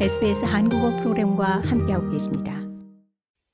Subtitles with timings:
[0.00, 2.60] SBS 한국어 프로그램과 함께하고 계십니다.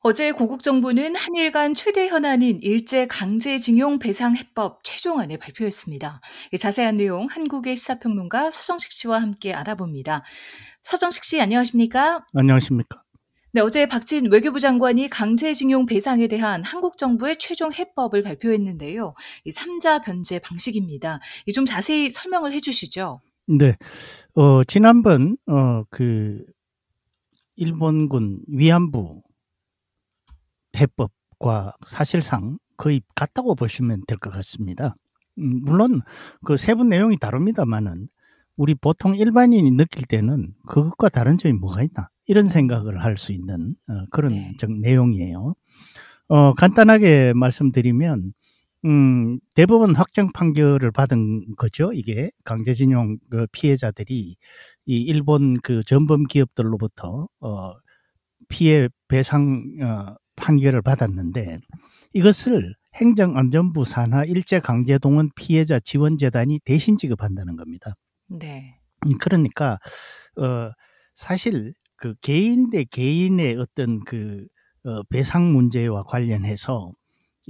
[0.01, 6.23] 어제 고국 정부는 한일 간 최대 현안인 일제 강제징용 배상 해법 최종안을 발표했습니다.
[6.59, 10.25] 자세한 내용 한국의 시사평론가 서정식 씨와 함께 알아봅니다.
[10.83, 12.25] 서정식 씨 안녕하십니까?
[12.35, 13.03] 안녕하십니까?
[13.53, 19.15] 네, 어제 박진 외교부 장관이 강제징용 배상에 대한 한국 정부의 최종 해법을 발표했는데요.
[19.45, 21.21] 이 3자 변제 방식입니다.
[21.55, 23.21] 좀 자세히 설명을 해 주시죠.
[23.59, 23.77] 네.
[24.37, 26.45] 어, 지난번, 어, 그,
[27.57, 29.23] 일본군 위안부
[30.77, 34.95] 해법과 사실상 거의 같다고 보시면 될 것 같습니다.
[35.39, 36.01] 음, 물론
[36.45, 38.09] 그 세부 내용이 다릅니다만은
[38.57, 43.71] 우리 보통 일반인이 느낄 때는 그것과 다른 점이 뭐가 있나 이런 생각을 할 수 있는
[43.89, 44.57] 어, 그런 네.
[44.81, 45.55] 내용이에요.
[46.29, 48.33] 어, 간단하게 말씀드리면
[48.85, 51.93] 음, 대법원 확정 판결을 받은 거죠.
[51.93, 54.37] 이게 강제징용 그 피해자들이
[54.87, 57.73] 이 일본 그 전범 기업들로부터 어,
[58.49, 61.59] 피해 배상 어, 판결을 받았는데
[62.15, 67.95] 이것을 행정안전부 산하 일제강제동원 피해자 지원재단이 대신 지급한다는 겁니다.
[68.29, 68.81] 네.
[69.07, 69.79] 음, 그러니까
[70.37, 70.71] 어,
[71.15, 74.47] 사실 그 개인 대 개인의 어떤 그
[74.85, 76.93] 어, 배상 문제와 관련해서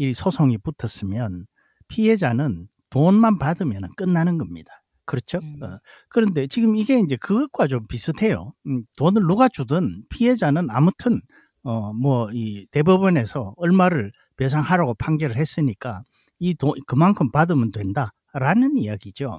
[0.00, 1.46] 이 소송이 붙었으면
[1.88, 4.82] 피해자는 돈만 받으면 끝나는 겁니다.
[5.04, 5.40] 그렇죠?
[5.42, 5.62] 음.
[5.62, 8.54] 어, 그런데 지금 이게 이제 그것과 좀 비슷해요.
[8.66, 11.20] 음, 돈을 누가 주든 피해자는 아무튼
[11.62, 16.02] 어, 뭐, 이 대법원에서 얼마를 배상하라고 판결을 했으니까
[16.38, 19.38] 이 돈, 그만큼 받으면 된다라는 이야기죠.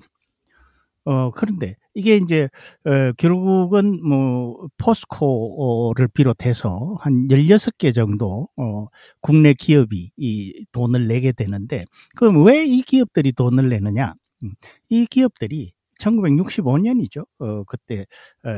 [1.05, 2.47] 어, 그런데 이게 이제,
[2.85, 8.87] 어, 결국은 뭐, 포스코를 비롯해서 한 16개 정도, 어,
[9.21, 14.13] 국내 기업이 이 돈을 내게 되는데, 그럼 왜 이 기업들이 돈을 내느냐?
[14.43, 14.53] 음,
[14.89, 17.25] 이 기업들이 1965년이죠.
[17.39, 18.05] 어, 그때,
[18.45, 18.49] 에,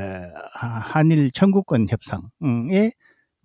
[0.52, 2.90] 하- 한일 청구권 협상에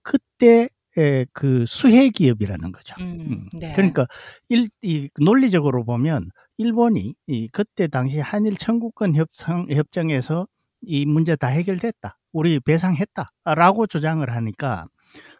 [0.03, 2.95] 그때 에, 그 수혜 기업이라는 거죠.
[2.99, 3.73] 음, 음, 네.
[3.73, 4.05] 그러니까
[4.49, 10.45] 일, 이 논리적으로 보면 일본이 이 그때 당시 한일 청구권 협상 협정에서
[10.81, 12.19] 이 문제 다 해결됐다.
[12.33, 14.85] 우리 배상했다라고 주장을 하니까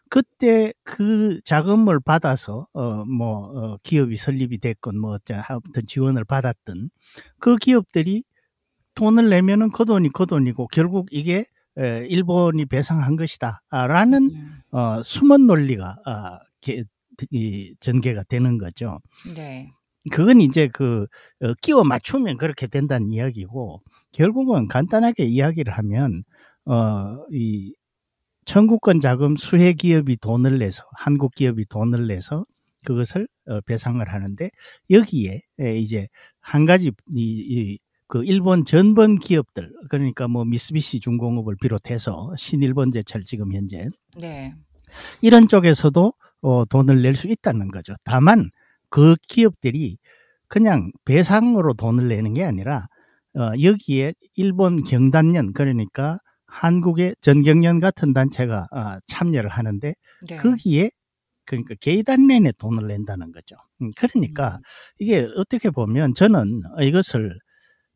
[0.09, 5.17] 그때 그 자금을 받아서 어뭐 어, 기업이 설립이 됐건 뭐
[5.49, 6.89] 아무튼 지원을 받았던
[7.37, 8.23] 그 기업들이
[8.95, 11.43] 돈을 내면은 그 돈이 그 돈이고 결국 이게
[11.77, 16.85] 에, 일본이 배상한 것이다라는 음, 어, 숨은 논리가 아, 게,
[17.29, 18.99] 이, 전개가 되는 거죠.
[19.35, 19.69] 네.
[20.09, 21.07] 그건 이제 그
[21.41, 23.81] 어, 끼워 맞추면 그렇게 된다는 이야기고
[24.11, 26.23] 결국은 간단하게 이야기를 하면
[26.65, 27.73] 어, 이
[28.45, 32.45] 청구권 자금 수혜 기업이 돈을 내서 한국 기업이 돈을 내서
[32.85, 34.49] 그것을 어, 배상을 하는데
[34.89, 36.07] 여기에 에, 이제
[36.39, 43.53] 한 가지 이, 이, 그 일본 전범 기업들 그러니까 뭐 미쓰비시 중공업을 비롯해서 신일본제철 지금
[43.53, 43.87] 현재
[44.17, 44.55] 네.
[45.21, 47.93] 이런 쪽에서도 어, 돈을 낼 수 있다는 거죠.
[48.03, 48.49] 다만
[48.89, 49.97] 그 기업들이
[50.47, 52.87] 그냥 배상으로 돈을 내는 게 아니라
[53.35, 59.93] 어, 여기에 일본 경단련 그러니까 한국의 전경련 같은 단체가 아, 참여를 하는데
[60.27, 60.37] 네.
[60.37, 60.89] 거기에
[61.45, 63.55] 그러니까 개단련에 돈을 낸다는 거죠.
[63.81, 64.61] 음, 그러니까 음,
[64.99, 67.37] 이게 어떻게 보면 저는 이것을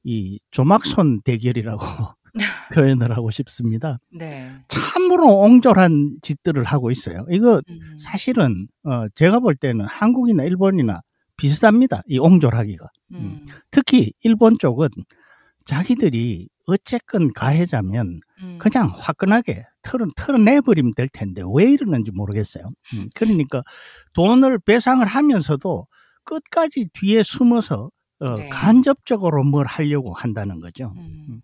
[0.04, 1.82] 이 조막손 대결이라고
[2.72, 3.98] 표현을 하고 싶습니다.
[4.12, 4.52] 네.
[4.68, 7.26] 참으로 옹졸한 짓들을 하고 있어요.
[7.30, 11.02] 이거 음, 사실은 어, 제가 볼 때는 한국이나 일본이나
[11.38, 12.04] 비슷합니다.
[12.08, 12.86] 이 옹졸하기가.
[13.14, 14.88] 음, 특히 일본 쪽은
[15.66, 22.70] 자기들이 어쨌건 가해자면 음, 그냥 화끈하게 털어, 털어내버리면 될 텐데 왜 이러는지 모르겠어요.
[22.94, 23.64] 음, 그러니까
[24.14, 25.88] 돈을 배상을 하면서도
[26.24, 28.48] 끝까지 뒤에 숨어서 어, 네.
[28.50, 30.94] 간접적으로 뭘 하려고 한다는 거죠.
[30.98, 31.42] 음,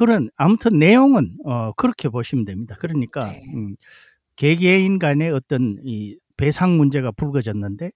[0.00, 2.74] 그런 아무튼 내용은 어, 그렇게 보시면 됩니다.
[2.80, 3.42] 그러니까 네.
[3.54, 3.76] 음,
[4.36, 7.90] 개개인 간의 어떤 이 배상 문제가 불거졌는데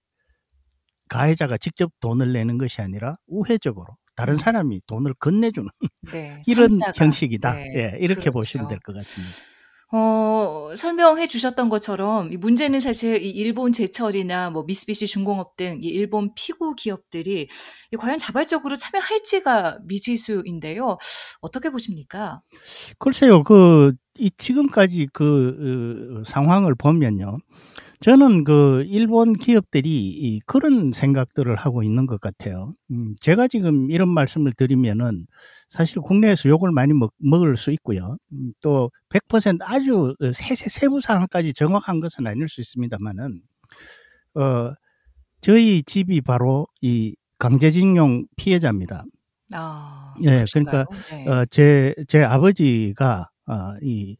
[1.09, 4.39] 가해자가 직접 돈을 내는 것이 아니라 우회적으로 다른 음.
[4.39, 5.69] 사람이 돈을 건네주는
[6.11, 6.41] 네.
[6.47, 6.79] 이런.
[6.95, 7.53] 형식이다.
[7.55, 8.31] 네, 예, 이렇게 그렇죠.
[8.33, 9.54] 보시면 될 것 같습니다.
[9.91, 15.87] 어, 설명해 주셨던 것처럼 이 문제는 사실 이 일본 제철이나 뭐 미쓰비시 중공업 등 이
[15.87, 17.47] 일본 피고 기업들이
[17.91, 20.97] 이 과연 자발적으로 참여할지가 미지수인데요.
[21.41, 22.41] 어떻게 보십니까?
[22.99, 27.37] 글쎄요, 그, 이 지금까지 그, 어, 상황을 보면요.
[28.05, 32.75] 저는 그, 일본 기업들이 이 그런 생각들을 하고 있는 것 같아요.
[32.91, 35.25] 음, 제가 지금 이런 말씀을 드리면은
[35.69, 38.17] 사실 국내에서 욕을 많이 먹, 먹을 수 있고요.
[38.31, 43.41] 음, 또, 100% 아주 세세, 세부 사항까지 정확한 것은 아닐 수 있습니다만은,
[44.35, 44.73] 어,
[45.41, 49.03] 저희 집이 바로 이 강제징용 피해자입니다.
[49.55, 50.45] 아, 예?
[50.53, 51.27] 그러니까 네.
[51.27, 54.15] 어, 제, 제 아버지가 아, 이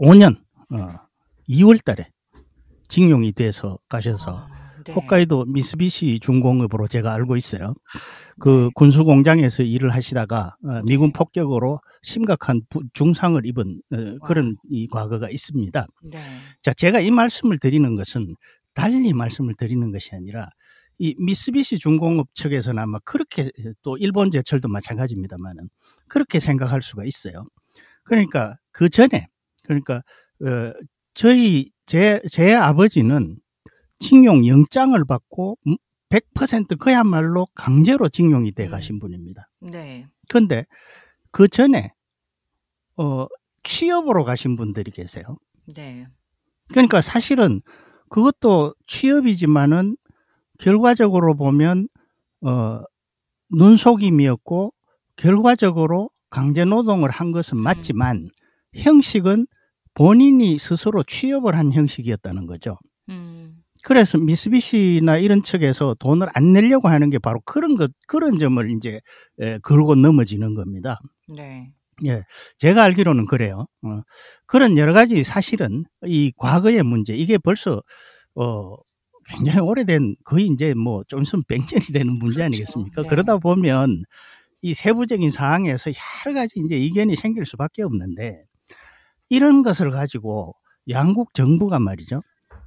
[0.00, 0.36] 1945년
[0.70, 1.00] 어,
[1.48, 2.10] 2월 달에
[2.88, 4.48] 징용이 돼서 가셔서 아,
[4.84, 4.92] 네.
[4.94, 7.74] 홋카이도 미쓰비시 중공업으로 제가 알고 있어요.
[8.40, 8.70] 그 네.
[8.74, 11.12] 군수 공장에서 일을 하시다가 어, 미군 네.
[11.14, 15.86] 폭격으로 심각한 부- 중상을 입은 어, 그런 이 과거가 있습니다.
[16.04, 16.22] 네.
[16.62, 18.34] 자, 제가 이 말씀을 드리는 것은
[18.74, 20.48] 달리 말씀을 드리는 것이 아니라
[20.98, 23.50] 이 미쓰비시 중공업 측에서는 아마 그렇게
[23.82, 25.68] 또 일본 제철도 마찬가지입니다만은
[26.08, 27.44] 그렇게 생각할 수가 있어요.
[28.04, 29.28] 그러니까 그 전에
[29.68, 30.02] 그러니까
[30.42, 30.72] 어,
[31.14, 33.36] 저희 제 제 아버지는
[33.98, 35.58] 징용 영장을 받고
[36.10, 38.70] 100% 그야말로 강제로 징용이 돼 음.
[38.70, 39.48] 가신 분입니다.
[39.60, 40.06] 네.
[40.28, 40.64] 그런데
[41.30, 41.92] 그 전에
[42.96, 43.26] 어
[43.62, 45.24] 취업으로 가신 분들이 계세요.
[45.74, 46.06] 네.
[46.68, 47.60] 그러니까 사실은
[48.08, 49.96] 그것도 취업이지만은
[50.58, 51.88] 결과적으로 보면
[52.42, 52.80] 어
[53.50, 54.72] 눈속임이었고
[55.16, 58.28] 결과적으로 강제 노동을 한 것은 맞지만
[58.74, 59.46] 형식은
[59.98, 62.78] 본인이 스스로 취업을 한 형식이었다는 거죠.
[63.08, 63.56] 음.
[63.84, 69.00] 그래서 미쓰비시나 이런 측에서 돈을 안 내려고 하는 게 바로 그런 것 그런 점을 이제
[69.40, 71.00] 에, 걸고 넘어지는 겁니다.
[71.34, 71.70] 네.
[72.06, 72.22] 예,
[72.58, 73.66] 제가 알기로는 그래요.
[73.84, 74.02] 어,
[74.46, 77.82] 그런 여러 가지 사실은 이 과거의 문제, 이게 벌써,
[78.36, 78.76] 어,
[79.26, 82.44] 굉장히 오래된, 거의 이제 뭐 좀 있으면 100년이 되는 문제 그렇죠.
[82.44, 83.02] 아니겠습니까?
[83.02, 83.08] 네.
[83.08, 84.04] 그러다 보면
[84.62, 85.90] 이 세부적인 사항에서
[86.26, 88.44] 여러 가지 이제 이견이 생길 수밖에 없는데
[89.28, 90.54] 이런 것을 가지고
[90.88, 92.22] 양국 정부가 말이죠.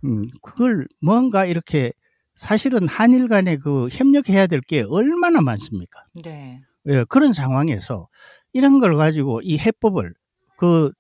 [0.06, 1.92] 음, 그걸 뭔가 이렇게
[2.36, 6.04] 사실은 한일 간에 그 협력해야 될 게 얼마나 많습니까?
[6.24, 6.62] 네.
[6.88, 8.08] 예, 그런 상황에서
[8.54, 10.14] 이런 걸 가지고 이 해법을
[10.58, 10.92] 그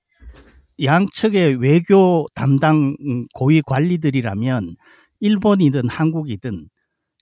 [0.83, 4.75] 양측의 외교 담당 음, 고위 관리들이라면
[5.19, 6.69] 일본이든 한국이든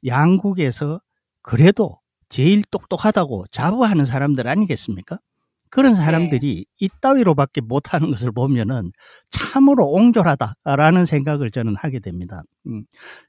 [0.05, 1.01] 양국에서
[1.41, 1.99] 그래도
[2.29, 5.19] 제일 똑똑하다고 자부하는 사람들 아니겠습니까?
[5.69, 8.91] 그런 사람들이 이따위로밖에 못하는 것을 보면은
[9.31, 12.41] 참으로 옹졸하다라는 생각을 저는 하게 됩니다.
[12.67, 12.83] 음.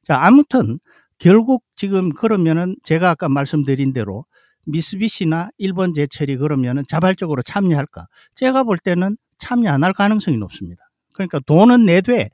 [0.05, 0.79] 자, 아무튼
[1.19, 4.25] 결국 지금 그러면은 제가 아까 말씀드린 대로
[4.67, 8.07] 미쓰비시나 일본 제철이 그러면은 자발적으로 참여할까?
[8.37, 10.83] 제가 볼 때는 참여 안 할 가능성이 높습니다.
[11.15, 12.31] 그러니까 돈은 내되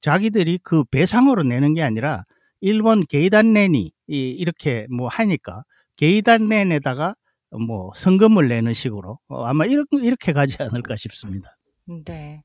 [0.00, 2.22] 자기들이 그 배상으로 내는 게 아니라
[2.60, 5.62] 일본 게이단 렌이 이- 이렇게 뭐 하니까
[5.96, 7.14] 게이단 렌에다가
[7.58, 11.56] 뭐 성금을 내는 식으로 어, 아마 이렇게, 이렇게 가지 않을까 싶습니다.
[12.04, 12.42] 네.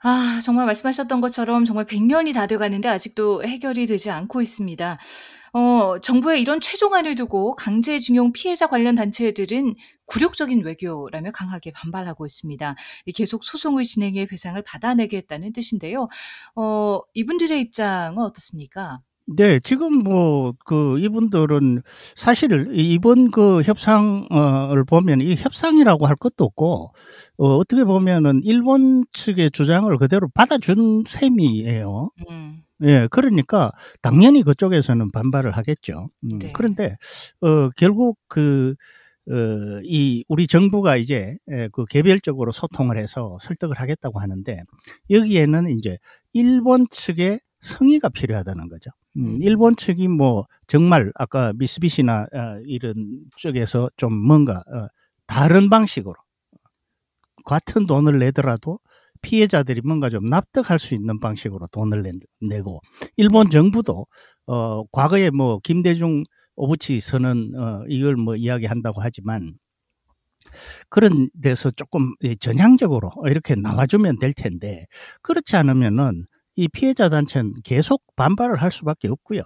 [0.00, 4.96] 아, 정말 말씀하셨던 것처럼 정말 100년이 다 돼가는데 아직도 해결이 되지 않고 있습니다.
[5.54, 9.74] 어, 정부의 이런 최종안을 두고 강제징용 피해자 관련 단체들은
[10.06, 12.76] 굴욕적인 외교라며 강하게 반발하고 있습니다.
[13.06, 16.08] 이 계속 소송을 진행해 배상을 받아내겠다는 뜻인데요.
[16.54, 19.00] 어, 이분들의 입장은 어떻습니까?
[19.36, 21.82] 네, 지금 뭐 그 이분들은
[22.16, 26.92] 사실 이번 그 협상을 보면 이 협상이라고 할 것도 없고
[27.38, 32.10] 어, 어떻게 보면은 일본 측의 주장을 그대로 받아준 셈이에요.
[32.30, 33.72] 음, 예, 그러니까
[34.02, 36.08] 당연히 그쪽에서는 반발을 하겠죠.
[36.24, 36.52] 음, 네.
[36.54, 36.96] 그런데
[37.42, 38.74] 어, 결국 그
[39.30, 44.62] 어, 이 우리 정부가 이제 에, 그 개별적으로 소통을 해서 설득을 하겠다고 하는데
[45.10, 45.98] 여기에는 이제
[46.32, 48.90] 일본 측의 성의가 필요하다는 거죠.
[49.16, 49.38] 음, 음.
[49.40, 52.94] 일본 측이 뭐 정말 아까 미쓰비시나 어, 이런
[53.36, 54.88] 쪽에서 좀 뭔가 어,
[55.26, 56.14] 다른 방식으로
[57.44, 58.78] 같은 돈을 내더라도
[59.22, 62.80] 피해자들이 뭔가 좀 납득할 수 있는 방식으로 돈을 내, 내고
[63.16, 64.06] 일본 정부도
[64.46, 66.22] 어 과거에 뭐 김대중
[66.54, 69.54] 오부치 선언 어 이걸 뭐 이야기한다고 하지만
[70.88, 74.86] 그런 데서 조금 이 전향적으로 이렇게 나와주면 될 텐데
[75.22, 76.26] 그렇지 않으면은
[76.58, 79.42] 이 피해자 단체는 계속 반발을 할 수밖에 없고요.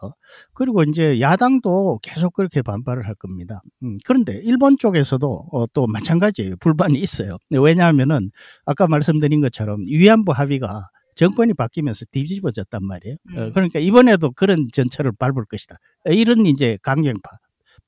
[0.55, 3.61] 그리고 이제 야당도 계속 그렇게 반발을 할 겁니다.
[3.83, 6.57] 음, 그런데 일본 쪽에서도 어, 또 마찬가지예요.
[6.57, 7.37] 불만이 있어요.
[7.51, 8.29] 왜냐하면은
[8.65, 13.17] 아까 말씀드린 것처럼 위안부 합의가 정권이 바뀌면서 뒤집어졌단 말이에요.
[13.37, 13.53] 어, 음.
[13.53, 15.77] 그러니까 이번에도 그런 전철을 밟을 것이다.
[16.07, 17.29] 이런 이제 강경파,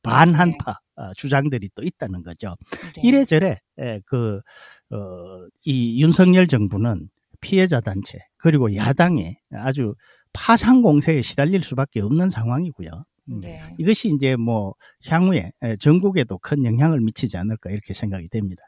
[0.03, 2.57] 반한파 어, 주장들이 또 있다는 거죠.
[2.95, 3.03] 네.
[3.03, 4.43] 이래저래 에, 그,
[4.91, 7.09] 어, 이 윤석열 정부는
[7.45, 9.95] 피해자 단체 그리고 야당에 아주
[10.33, 12.91] 파상 공세에 시달릴 수밖에 없는 상황이고요.
[13.31, 13.63] 음, 네.
[13.79, 14.75] 이것이 이제 뭐
[15.07, 18.63] 향후에 에, 전국에도 큰 영향을 미치지 않을까 이렇게 생각이 됩니다.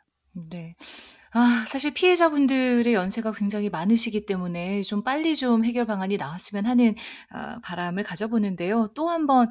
[0.50, 0.74] 네.
[1.32, 6.94] 아, 사실 피해자분들의 연세가 굉장히 많으시기 때문에 좀 빨리 좀 해결 방안이 나왔으면 하는
[7.30, 8.88] 아, 바람을 가져보는데요.
[8.94, 9.48] 또 한 번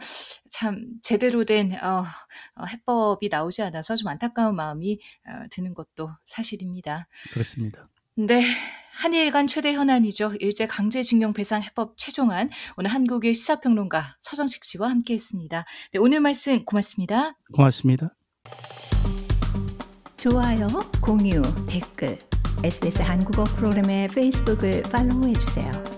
[0.49, 2.03] 참 제대로 된 어,
[2.55, 7.07] 어, 해법이 나오지 않아서 좀 안타까운 마음이 어, 드는 것도 사실입니다.
[7.33, 7.87] 그렇습니다.
[8.17, 8.43] 네.
[8.93, 10.35] 한일 간 최대 현안이죠.
[10.39, 12.49] 일제 강제징용 배상 해법 최종안.
[12.77, 15.65] 오늘 한국의 시사평론가 서정식 씨와 함께 했습니다.
[15.91, 17.37] 네, 오늘 말씀 고맙습니다.
[17.53, 18.15] 고맙습니다.
[20.15, 20.67] 좋아요,
[21.01, 22.17] 공유, 댓글,
[22.63, 25.94] SBS 한국어 프로그램의 페이스북을 팔로우해 주세요.